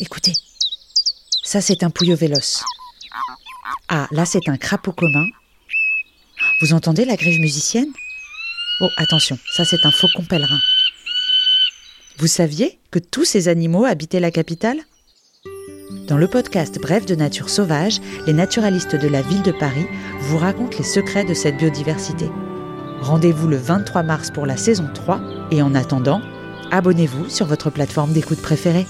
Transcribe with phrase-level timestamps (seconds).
[0.00, 0.32] Écoutez,
[1.44, 2.64] ça c'est un pouillot véloce.
[3.88, 5.24] Ah, là c'est un crapaud commun.
[6.60, 7.92] Vous entendez la griffe musicienne?
[8.80, 10.58] Oh, attention, ça c'est un faucon pèlerin.
[12.18, 14.80] Vous saviez que tous ces animaux habitaient la capitale?
[16.08, 19.86] Dans le podcast Bref de nature sauvage, les naturalistes de la ville de Paris
[20.22, 22.28] vous racontent les secrets de cette biodiversité.
[23.00, 25.20] Rendez-vous le 23 mars pour la saison 3
[25.52, 26.20] et en attendant,
[26.72, 28.86] abonnez-vous sur votre plateforme d'écoute préférée.